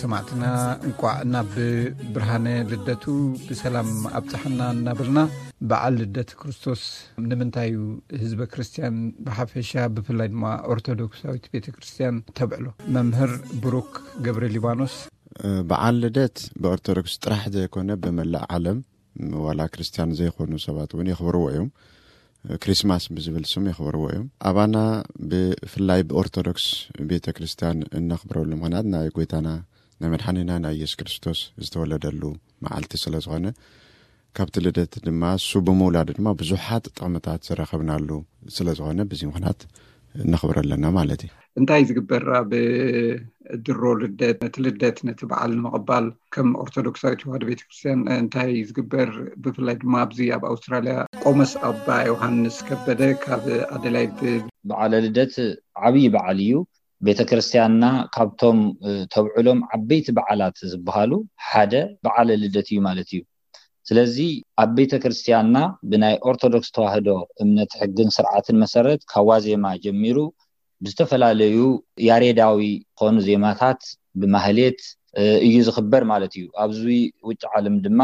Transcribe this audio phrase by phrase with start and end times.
[0.00, 0.44] ሰማዕትና
[0.86, 1.52] እንቋዕ ናብ
[2.14, 3.04] ብርሃነ ልደቱ
[3.48, 5.20] ብሰላም ኣብፀሓና እናብልና
[5.72, 6.82] በዓል ልደት ክርስቶስ
[7.28, 7.80] ንምንታይ ዩ
[8.22, 8.96] ህዝበ ክርስትያን
[9.28, 10.46] ብሓፈሻ ብፍላይ ድማ
[10.76, 12.66] ኦርተዶክሳዊት ቤተ ክርስትያን ተብዕሎ
[12.96, 13.34] መምህር
[13.66, 13.92] ብሩክ
[14.26, 14.96] ገብረ ሊባኖስ
[15.72, 18.80] በዓል ልደት ብኦርተዶክስ ጥራሕ ዘይኮነ ብመላእ ዓለም
[19.46, 21.70] ዋላ ክርስትያን ዘይኾኑ ሰባት እውን የኽብርዎ እዮም
[22.62, 24.76] ክሪስትማስ ብዝብል ስም ይክብርዎ እዩ ኣባና
[25.30, 26.64] ብፍላይ ብኦርቶዶክስ
[27.10, 29.48] ቤተክርስትያን እነኽብረሉ ምክናት ናይ ጎታና
[30.02, 32.22] ናይ መድሓኒና ናይ ኢየሱስ ክርስቶስ ዝተወለደሉ
[32.66, 33.48] መዓልቲ ስለዝኮነ
[34.38, 38.08] ካብቲ ልደት ድማ ሱ ብምውላዶ ድማ ብዙሓት ጥቅምታት ዝረከብናሉ
[38.56, 39.60] ስለዝኮነ ብዙ ምክናት
[40.32, 42.50] ነኽብረለና ማለት እዩ እንታይ ዝግበር ኣብ
[43.66, 46.04] ድሮ ልደት ነቲ ልደት ነቲ በዓል ንምቅባል
[46.34, 49.08] ከም ኦርቶዶክሳዊወሃደ ቤተክርስትያን እንታይ ዝግበር
[49.44, 50.96] ብፍላይ ድማ ኣብዚ ኣብ ኣውስትራልያ
[51.28, 53.42] ቆመስ ኣባ ዮሃንስ ከበደ ካብ
[53.74, 54.20] ኣደላይድ
[54.68, 55.34] ባዓለ ልደት
[55.86, 56.52] ዓብይ በዓል እዩ
[57.06, 58.58] ቤተክርስትያንና ካብቶም
[59.14, 61.12] ተብዕሎም ዓበይቲ በዓላት ዝበሃሉ
[61.48, 61.72] ሓደ
[62.06, 63.20] በዓለ ልደት እዩ ማለት እዩ
[63.88, 64.16] ስለዚ
[64.64, 65.58] ኣብ ቤተክርስትያንና
[65.92, 67.08] ብናይ ኦርቶዶክስ ተዋህዶ
[67.44, 70.18] እምነት ሕግን ስርዓትን መሰረት ካብ ዋ ዜማ ጀሚሩ
[70.84, 71.60] ብዝተፈላለዩ
[72.08, 72.64] የሬዳዊ
[73.02, 73.82] ኮኑ ዜማታት
[74.22, 74.80] ብማህሌት
[75.48, 76.82] እዩ ዝኽበር ማለት እዩ ኣብዚ
[77.30, 78.00] ውጭ ዓለም ድማ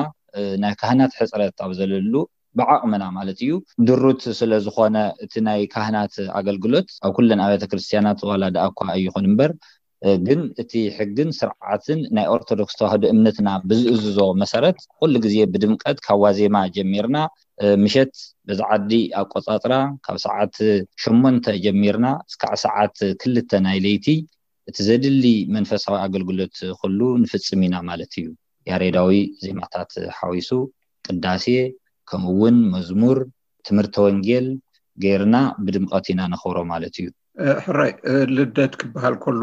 [0.64, 2.14] ናይ ካህናት ሕፅረት ኣብ ዘለሉ
[2.58, 3.50] ብዓቅምና ማለት እዩ
[3.88, 9.52] ድሩት ስለዝኮነ እቲ ናይ ካህናት ኣገልግሎት ኣብ ኩለን ኣብያተ ክርስትያናት ዋላዳኣኳ እይኹን እምበር
[10.26, 16.32] ግን እቲ ሕግን ስርዓትን ናይ ኦርቶዶክስ ተዋህዶ እምነትና ብዝእዝዞ መሰረት ኩሉ ግዜ ብድምቀት ካ ዋ
[16.38, 17.16] ዜማ ጀሚርና
[17.84, 18.12] ምሸት
[18.48, 19.74] ብዛዓዲ ኣቆፃፅራ
[20.06, 20.56] ካብ ሰዓት
[21.04, 24.08] ሸሞንተ ጀሚርና ስካዕ ሰዓት ክልተ ናይ ለይቲ
[24.70, 25.24] እቲ ዘድሊ
[25.56, 28.28] መንፈሳዊ ኣገልግሎት ክሉ ንፍፅም ኢና ማለት እዩ
[28.70, 30.50] ያሬዳዊ ዜማታት ሓዊሱ
[31.08, 31.46] ቅዳሴ
[32.10, 33.18] ከምኡውን መዝሙር
[33.68, 34.46] ትምህርቲ ወንጌል
[35.02, 37.08] ጌይርና ብድምቀት ኢና ነክብሮ ማለት እዩ
[37.64, 37.90] ሕራይ
[38.36, 39.42] ልደት ክበሃል ከሎ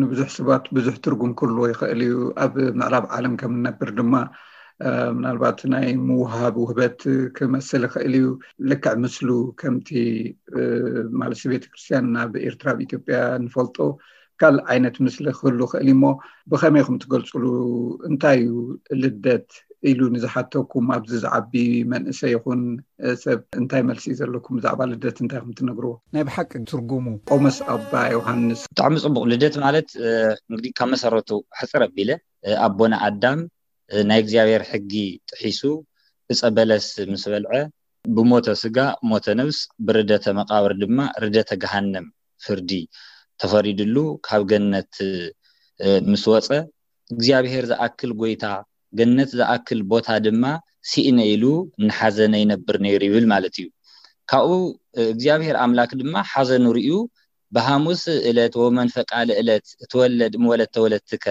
[0.00, 4.14] ንብዙሕ ሰባት ብዙሕ ትርጉም ክህልዎ ይኽእል እዩ ኣብ ምዕራብ ዓለም ከም ንነብር ድማ
[5.18, 6.98] ምናልባት ናይ ምውሃብ ውህበት
[7.36, 8.26] ክመስል ይክእል እዩ
[8.70, 9.28] ልክዕ ምስሉ
[9.60, 9.90] ከምቲ
[11.20, 13.78] ማለትብ ቤተክርስትያን ናብ ኤርትራ ብኢትዮጵያ ንፈልጦ
[14.42, 16.02] ካል ዓይነት ምስሊ ክህሉ ይክእል እሞ
[16.52, 17.44] ብከመይ ኩም ትገልፅሉ
[18.08, 18.56] እንታይ እዩ
[19.02, 19.48] ልደት
[19.90, 21.52] ኢሉ ንዝሓተኩም ኣብዚ ዝዓቢ
[21.92, 22.60] መንእሰይ ይኹን
[23.22, 27.04] ሰብ እንታይ መልሲእ ዘለኩም ብዛዕባ ልደት እንታይ ኩምትነግርዎ ናይ ብሓቂ ትርጉሙ
[27.34, 29.88] ቆመስ ኣባ ዮሃንስ ብጣዕሚ ፅቡቅ ልደት ማለት
[30.52, 32.10] ንግዲ ካብ መሰረቱ ሓፅር ኣቢለ
[32.66, 33.40] ኣቦነ ኣዳም
[34.10, 34.92] ናይ እግዚኣብሄር ሕጊ
[35.32, 35.62] ጥሒሱ
[36.34, 37.54] እፀ በለስ ምስ በልዐ
[38.16, 38.78] ብሞተ ስጋ
[39.10, 42.06] ሞተ ነብስ ብርደተ መቃብሪ ድማ ርደተ ገሃነም
[42.44, 42.70] ፍርዲ
[43.42, 44.94] ተፈሪድሉ ካብ ገነት
[46.10, 46.48] ምስ ወፀ
[47.14, 48.44] እግዚኣብሄር ዝኣክል ጎይታ
[48.98, 50.44] ገነት ዝኣክል ቦታ ድማ
[50.90, 51.44] ስእነ ኢሉ
[51.80, 53.66] እንሓዘነ ይነብር ነይሩ ይብል ማለት እዩ
[54.30, 54.58] ካብኡ
[55.12, 56.90] እግዚኣብሔር ኣምላክ ድማ ሓዘ ንሪዩ
[57.56, 61.24] ብሃሙስ እለት ወመንፈቃል እለት እትወለድ ምወለተወለትከ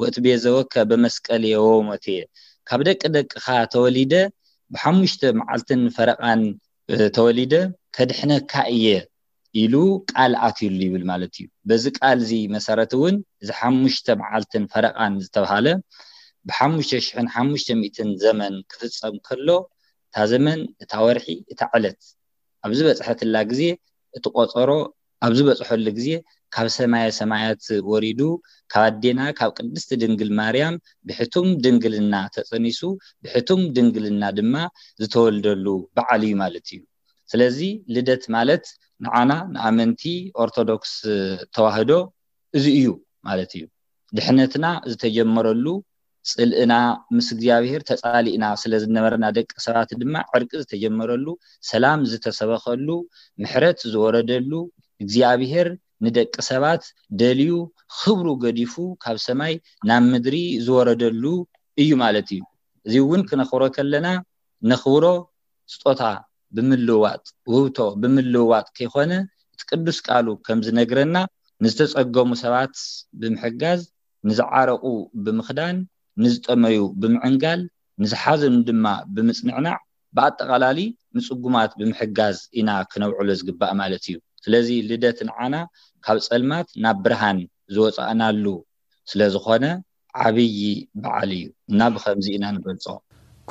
[0.00, 2.18] ወእቲ ቤዘወከ ብመስቀል እየ ወወሞት የ
[2.70, 4.14] ካብ ደቂ ደቂካ ተወሊደ
[4.74, 6.42] ብሓሙሽተ መዓልትን ፈረቃን
[7.16, 7.54] ተወሊደ
[7.96, 8.86] ከድሕነካ እየ
[9.60, 9.74] ኢሉ
[10.12, 15.66] ቃል ኣትዩሉ ይብል ማለት እዩ በዚ ቃል እዚ መሰረት እውን እዚ ሓሙሽተ መዓልትን ፈረቃን ዝተብሃለ
[16.48, 19.48] ብሓ05 ዘመን ክፍፀም ከሎ
[20.10, 22.00] እታ ዘመን እታ ወርሒ እታ ዕለት
[22.66, 23.62] ኣብዝበፅሐትላ ግዜ
[24.18, 24.70] እቲቆፀሮ
[25.26, 26.08] ኣብዝበፅሐሉ ግዜ
[26.54, 28.20] ካብ ሰማየ ሰማያት ወሪዱ
[28.72, 30.76] ካብ ኣዴና ካብ ቅድስቲ ድንግል ማርያም
[31.08, 32.80] ብሕቱም ድንግልና ተፀኒሱ
[33.24, 34.54] ብሕቱም ድንግልና ድማ
[35.02, 35.66] ዝተወልደሉ
[35.98, 36.80] በዓል እዩ ማለት እዩ
[37.32, 37.58] ስለዚ
[37.96, 38.64] ልደት ማለት
[39.06, 40.02] ንዓና ንኣመንቲ
[40.44, 40.94] ኦርቶዶክስ
[41.56, 41.92] ተዋህዶ
[42.58, 42.88] እዚ እዩ
[43.28, 43.64] ማለት እዩ
[44.18, 45.66] ድሕነትና ዝተጀመረሉ
[46.30, 46.72] ፅልእና
[47.16, 51.26] ምስ እግዚኣብሄር ተፃሊእና ስለ ዝነበረና ደቂ ሰባት ድማ ዕርቂ ዝተጀመረሉ
[51.70, 52.88] ሰላም ዝተሰበከሉ
[53.42, 54.52] ምሕረት ዝወረደሉ
[55.04, 55.68] እግዚኣብሄር
[56.04, 56.82] ንደቂ ሰባት
[57.20, 57.50] ደልዩ
[58.00, 59.54] ክብሩ ገዲፉ ካብ ሰማይ
[59.90, 60.36] ናብ ምድሪ
[60.66, 61.24] ዝወረደሉ
[61.84, 62.42] እዩ ማለት እዩ
[62.86, 64.06] እዚ እውን ክነኽብሮ ከለና
[64.70, 65.04] ንኽብሮ
[65.74, 66.02] ስጦታ
[66.56, 69.12] ብምልውዋጥ ውህብቶ ብምልውዋጥ ከይኮነ
[69.56, 71.16] እቲቅዱስ ቃሉ ከምዝነግረና
[71.64, 72.74] ንዝተፀገሙ ሰባት
[73.22, 73.80] ብምሕጋዝ
[74.28, 74.84] ንዝዓረቁ
[75.24, 75.76] ብምክዳን
[76.22, 77.60] ንዝጠመዩ ብምዕንጋል
[78.02, 79.76] ንዝሓዘን ድማ ብምፅንዕናዕ
[80.16, 80.78] ብኣጠቃላለ
[81.16, 85.54] ምፅጉማት ብምሕጋዝ ኢና ክነብዕሎ ዝግባእ ማለት እዩ ስለዚ ልደት ንዓና
[86.06, 87.38] ካብ ፀልማት ናብ ብርሃን
[87.74, 88.44] ዝወፃእናሉ
[89.12, 89.66] ስለዝኮነ
[90.24, 90.56] ዓብይ
[91.02, 92.86] በዓል እዩ እና ብከምዚ ኢና ንገልፆ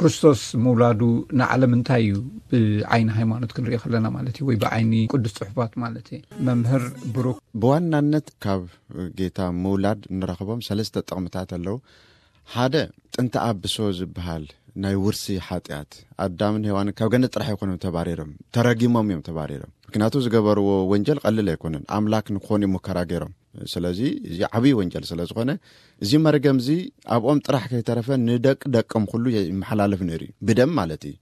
[0.01, 1.01] ክርስቶስ ምውላዱ
[1.39, 2.17] ንዓለም እንታይ እዩ
[2.51, 6.19] ብዓይኒ ሃይማኖት ክንሪኦ ከለና ማለት እዩ ወይ ብዓይኒ ቅዱስ ፅሑፋት ማለት እዩ
[6.49, 6.83] መምህር
[7.15, 8.63] ብሩክ ብዋናነት ካብ
[9.19, 11.77] ጌታ ምውላድ እንረኽቦም ሰለስተ ጥቅምታት ኣለው
[12.53, 12.75] ሓደ
[13.15, 14.43] ጥንታ ብሶ ዝበሃል
[14.83, 15.91] ናይ ውርሲ ሓጢያት
[16.23, 21.83] ኣዳምን ሄዋን ካብ ገነ ጥራሕ ኣይኮኖም ተባሪሮም ተረጊሞም እዮም ተባሪሮም ምክንያቱ ዝገበርዎ ወንጀል ቀሊል ኣይኮነን
[21.97, 23.33] ኣምላክ ንክኾኑዩሙከራ ገይሮም
[23.73, 23.99] ስለዚ
[24.31, 25.51] እዚ ዓብይ ወንጀል ስለ ዝኾነ
[26.05, 26.69] እዚ መርገም እዚ
[27.15, 31.15] ኣብኦም ጥራሕ ከይተረፈ ንደቂ ደቀም ኩሉ ይመሓላለፍ ነይሩ ዩ ብደም ማለትእዩ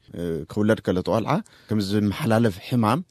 [0.54, 1.36] ክውለድ ከለተቆልዓ
[1.72, 3.02] ከም ዝመሓላለፍ ሕማም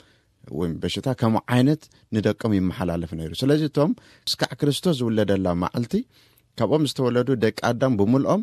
[0.60, 1.84] ወይ በሽታ ከም ዓይነት
[2.18, 3.92] ንደቆም ይመሓላለፍ ነይሩዩ ስለዚ እቶም
[4.34, 5.94] ስካዕ ክርስቶስ ዝውለደላ መዓልቲ
[6.58, 8.42] ካብኦም ዝተወለዱ ደቂ ኣዳም ብምልኦም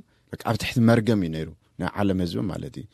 [0.50, 1.50] ኣብ ትሕቲ መርገም እዩ ነይሩ
[1.82, 2.86] ናይ ዓለም ዝቢ ማለት እዩ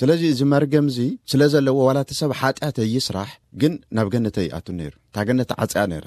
[0.00, 3.30] ስለዚ እዚ መርገም ዚ ስለዘለዎ ዋላእቲ ሰብ ሓያት ይ ስራሕ
[3.60, 6.06] ግን ናብ ገነተ ይኣቱ ነይሩ ታገነት ዓፅያ ነራ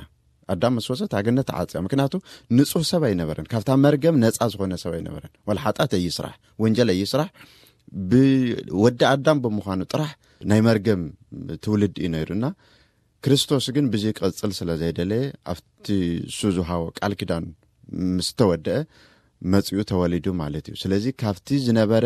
[0.53, 2.13] ኣዳም መስወሰ ገነ ዓፅያ ምክንያቱ
[2.57, 10.11] ንፁህ ሰብ ኣይነበረን ካብታ መርገም ነፃ ዝኮነ ሰብ ኣይነበረንት ይስራሕወን ይስራሕብወዲ ኣዳም ብምኑ ጥራሕ
[10.51, 11.01] ናይ መርገም
[11.65, 12.45] ትውልድ እዩ ነይሩና
[13.25, 15.23] ክርስቶስ ግን ብዙ ቅፅል ስለ ዘይደለየ
[15.53, 15.87] ኣብቲ
[16.37, 17.45] ሱ ዝውሃቦ ቃል ኪዳን
[18.15, 18.79] ምስተወደአ
[19.53, 22.05] መፅኡ ተወሊዱ ማለት እዩ ስለዚ ካብቲ ዝነበረ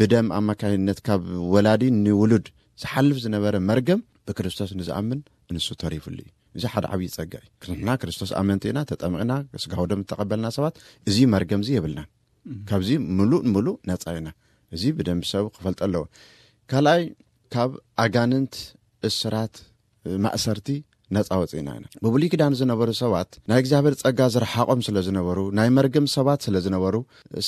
[0.00, 1.22] ብደም ኣማካኒነት ካብ
[1.54, 2.46] ወላዲ ንውሉድ
[2.82, 5.20] ዝሓልፍ ዝነበረ መርገም ብክርስቶስ ንዝኣምን
[5.56, 6.28] ንሱ ተሪፉሉ እዩ
[6.58, 9.32] እዚ ሓደ ዓብዪ ይፀጊዕ ንሕና ክርስቶስ ኣመንቲ ኢና ተጠምቕና
[9.64, 10.76] ስጋውዶም ዝተቐበልና ሰባት
[11.10, 12.08] እዚ መርገም እዙ የብልናን
[12.68, 12.88] ካብዚ
[13.18, 14.28] ሙሉእ ሙሉእ ነፃ ኢና
[14.76, 16.04] እዚ ብደምሰብ ክፈልጦ ኣለዎ
[16.72, 17.04] ካልኣይ
[17.54, 17.70] ካብ
[18.04, 18.54] ኣጋንንት
[19.10, 19.54] እስራት
[20.26, 20.68] ማእሰርቲ
[21.16, 26.94] ነፃወፅ ኢናኢና ብብሉይክዳን ዝነበሩ ሰባት ናይ እግዚኣብሔር ፀጋ ዝረሓቆም ስለዝነበሩ ናይ መርግም ሰባት ስለ ዝነበሩ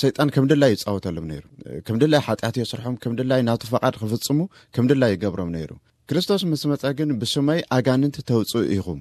[0.00, 1.44] ሰይጣን ከም ደላይ ይፃወተሎም ነሩ
[1.88, 4.40] ከም ድላይ ሓጢኣት የስርሖም ከም ድላይ ናቲ ፈቓድ ክፍፅሙ
[4.76, 5.70] ከም ድላይ ይገብሮም ነይሩ
[6.10, 9.00] ክርስቶስ ምስ መፀ ግን ብስማይ ኣጋንንቲ ተውፅእ ኢኹም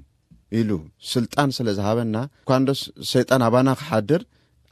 [0.60, 0.72] ኢሉ
[1.14, 2.18] ስልጣን ስለዝሃበና
[2.50, 2.80] ኳንዶስ
[3.14, 4.22] ሰይጣን ኣባና ክሓድር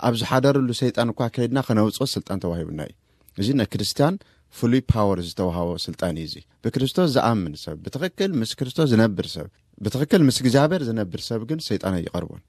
[0.08, 2.96] ኣብ ዝሓደርሉ ሰይጣን እኳ ከይድና ክነውፅ ስልጣን ተባሂብና እዩ
[3.44, 4.16] እዚ ነክርስትያን
[4.57, 8.94] ፍሉይ ፓወር ዝተውሃቦ ስልጣን እዩ እዚ ብክርስቶስ ዝኣምን ሰብ ብ ስስቶስ
[9.36, 12.42] ሰብትክክል ምስ እግዚኣብሔር ዝነብር ሰብ ግን ሰይጣን ኣይቐርቦን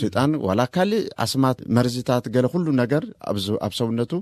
[0.00, 3.04] ሰይጣን ዋላ ካሊእ ኣስማት መርዚታት ገለ ኩሉ ነገር
[3.66, 4.12] ኣብ ሰውነቱ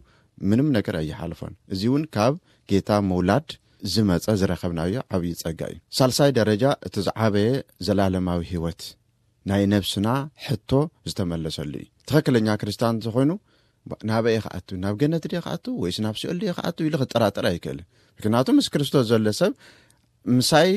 [0.50, 2.34] ምንም ነገር ኣይሓልፎን እዚ እውን ካብ
[2.70, 3.48] ጌታ ምውላድ
[3.92, 7.50] ዝመፀ ዝረከብናዮ ዓብዪ ፀጋ እዩ ሳልሳይ ደረጃ እቲ ዝዓበየ
[7.86, 8.82] ዘላለማዊ ሂወት
[9.50, 10.08] ናይ ነብስና
[10.46, 10.70] ሕቶ
[11.10, 13.30] ዝተመለሰሉ እዩ ትኽክለኛ ክርስትያን እተ ኮይኑ
[14.10, 17.86] ናበ የ ክኣቱ ናብ ገነት ድ ክኣቱ ወይስ ናብ ሲኦሉ ዮ ክኣቱ ኢሉ ክጠራጥረ ኣይክእልን
[18.18, 19.52] ምክንያቱ ምስ ክርስቶስ ዘሎ ሰብ
[20.38, 20.70] ምሳይ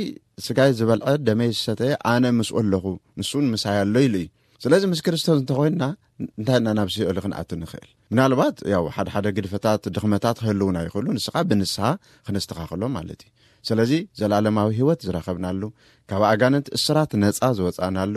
[0.45, 2.85] ስጋይ ዝበልዐ ደመይ ዝሰተየ ኣነ ምስኡ ኣለኹ
[3.19, 4.27] ንስን ምሳይ ኣሎ ኢሉ እዩ
[4.63, 5.83] ስለዚ ምስ ክርስቶስ እንተኮና
[6.23, 11.83] እንታይ ና ናብ ሲኦሉ ክንኣቱ ንክእል ናልባት ያ ሓደሓደ ግድፈታት ድኽመታት ክህልውና ይክእሉ ንስኻ ብንስሓ
[12.27, 13.31] ክነስተኻክሎ ማለት እዩ
[13.67, 15.61] ስለዚ ዘላለማዊ ሂወት ዝረኸብናሉ
[16.11, 18.15] ካብ ኣጋነንት እስራት ነፃ ዝወፃእናሉ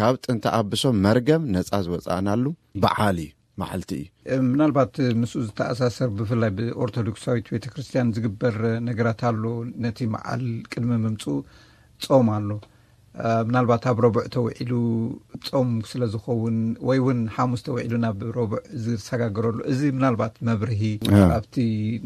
[0.00, 2.44] ካብ ጥንቲ ኣብሶም መርገም ነፃ ዝወፃእናሉ
[2.84, 3.30] ብዓል እዩ
[3.60, 3.90] መዓልቲ
[4.34, 8.56] እ ምናልባት ምስኡ ዝተኣሳሰር ብፍላይ ብኦርቶዶክሳዊት ቤተ ክርስትያን ዝግበር
[8.88, 9.42] ነገራት ኣሎ
[9.84, 11.38] ነቲ መዓል ቅድሚ ምምፁእ
[12.04, 12.48] ጾም ኣሎ
[13.48, 14.72] ምናልባት ኣብ ረቡዕ ተውዒሉ
[15.48, 16.58] ፆም ስለዝኸውን
[16.88, 20.80] ወይ እውን ሓሙስ ተውዒሉ ናብ ረቡዕ ዝሰጋግረሉ እዚ ምናልባት መብርሂ
[21.38, 21.56] ኣብቲ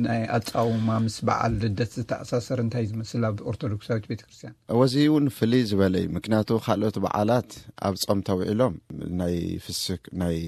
[0.06, 4.94] ናይ ኣፀውማ ምስ በዓል ልደት ዝተኣሳሰር እንታይ እ ዝመስል ኣብ ኦርቶዶክስ ቤት ቤተ ክርስትያን ወዚ
[5.10, 7.50] እውን ፍልይ ዝበለዩ ምክንያቱ ካልኦት በዓላት
[7.88, 8.76] ኣብ ፆም ተውዒሎም
[9.22, 9.36] ናይ
[9.66, 10.38] ፍስክ ናይ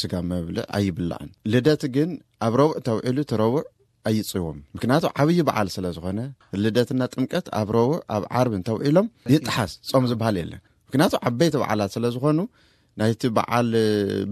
[0.00, 2.10] ስጋ መብልእ ኣይብላዕን ልደት ግን
[2.48, 3.64] ኣብ ረቡዕ ተውዒሉ ተረቡዕ
[4.08, 6.20] ኣይፅዎምምክንያቱ ዓብይ በዓል ስለዝኾነ
[6.64, 12.38] ልደትና ጥምቀት ኣብ ረውዕ ኣብ ዓርብ እንተውዒሎም ይጣሓስ ፆም ዝበሃል የለን ምክንያቱ ዓበይቲ በዓላት ስለዝኮኑ
[13.00, 13.68] ናይቲ በዓል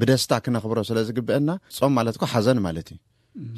[0.00, 2.98] ብደስታ ክነኽብሮ ስለዝግበአና ፆም ማለት ኳ ሓዘን ማለት እዩ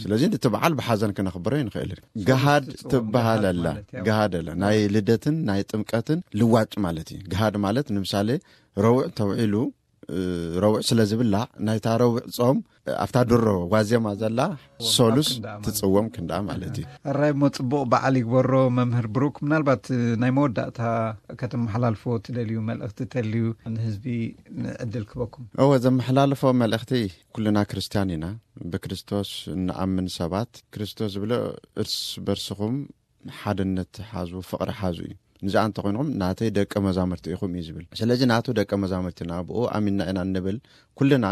[0.03, 1.93] ስለዚ እቲ በዓል ብሓዘን ክነኽብሮ ዩንክእል
[2.29, 2.67] ገሃድ
[3.27, 3.59] ሃልድ
[4.47, 8.29] ላ ናይ ልደትን ናይ ጥምቀትን ልዋጭ ማለት እዩ ግሃድ ማለት ንምሳሌ
[8.87, 9.55] ረዊዕ ተውዒሉ
[10.62, 12.59] ረዊዒ ስለዝብላዕ ናይታ ረዊዒ ፆም
[13.04, 14.40] ኣብታ ድሮ ዋዜማ ዘላ
[14.95, 15.30] ሶሉስ
[15.64, 19.85] ትፅዎም ክንዳ ማለት እዩ ኣራይ እሞ ፅቡቅ በዓል ይግበሮ መምህር ብሩክ ምናልባት
[20.23, 20.80] ናይ መወዳእታ
[21.42, 24.07] ከተመሓላልፎ ትደልዩ መልእክቲ ተልዩ ንህዝቢ
[24.66, 26.92] ንዕድል ክበኩም እወ ዘመሓላለፎ መልእኽቲ
[27.37, 28.26] ኩሉና ክርስትያን ኢና
[28.73, 29.30] ብክርስቶስ
[29.66, 31.33] ንኣምን ሰባት ክርስቶስ ዝብሎ
[31.85, 32.75] እርስ በርስኹም
[33.41, 35.12] ሓደነት ሓዙ ፍቅሪ ሓዙ እዩ
[35.47, 40.03] ንዚ እንተ ኮይንኑኩም ናተይ ደቀ መዛምርቲ ኢኹም እዩ ዝብል ስለዚ ናተ ደቀ መዛምርቲና ብኡ ኣሚንና
[40.11, 40.57] ኢና ንብል
[40.99, 41.27] ኩሉና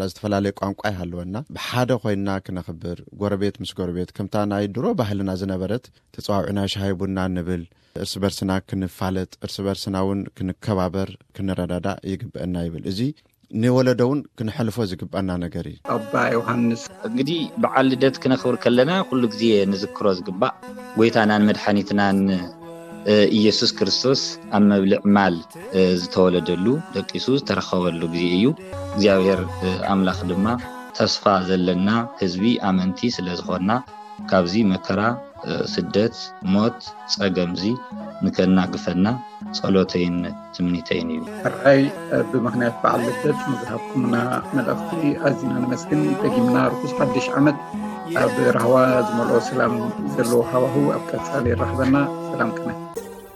[0.00, 5.32] ላ ዝተፈላለየ ቋንቋ ይ ሃለወና ብሓደ ኮይና ክነክብር ጎረቤት ምስ ጎረቤት ከምታ ናይ ድሮ ባህልና
[5.42, 7.64] ዝነበረት ተፀዋውዕና ሻሃይቡና ንብል
[8.04, 12.96] እርሲ በርስና ክንፋለጥ እርሲ በርስና ውን ክንከባበር ክንረዳዳ ይግብአና ይብል እ
[13.60, 17.30] ንወለዶ እውን ክንሐልፎ ዝግባአና ነገር እዩ ኣባዮሃንስ እንግዲ
[17.62, 20.54] ብዓልደት ክነኽብር ከለና ኩሉ ግዜ ንዝክሮ ዝግባእ
[20.96, 22.18] ጎይታናን መድሓኒትናን
[23.38, 24.22] ኢየሱስ ክርስቶስ
[24.56, 25.36] ኣብ መብልዕ ማል
[26.00, 28.46] ዝተወለደሉ ደቂሱ ዝተረከበሉ ግዜ እዩ
[28.94, 29.40] እግዚኣብሔር
[29.94, 30.46] ኣምላኽ ድማ
[30.98, 31.88] ተስፋ ዘለና
[32.22, 33.70] ህዝቢ ኣመንቲ ስለ ዝኮና
[34.32, 35.00] ካብዚ መከራ
[35.76, 36.16] ስደት
[36.54, 36.78] ሞት
[37.16, 37.64] ፀገም ዚ
[38.26, 39.04] ንከናግፈና
[39.62, 40.16] ፀሎተይን
[40.54, 41.80] ትምኒተይን እዩ ኣርኣይ
[42.32, 44.16] ብምክንያት በዓል ልደብ ንዝሃብኩምና
[44.56, 47.58] መልእኽቲ ኣዝና ንመስግን ደጊምና ርሑዝ ሓዱሽ ዓመት
[48.24, 48.76] ኣብ ረሃዋ
[49.08, 49.74] ዝመልኦ ሰላም
[50.16, 53.26] ዘለዎ ሃዋሂ ኣብ ቀፃሊ ረሕበና ሰላም ቅመት